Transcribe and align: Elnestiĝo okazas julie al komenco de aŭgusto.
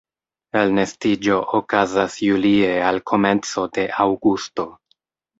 Elnestiĝo 0.59 1.35
okazas 1.59 2.15
julie 2.27 2.71
al 2.85 2.97
komenco 3.11 3.65
de 3.77 3.85
aŭgusto. 4.07 4.67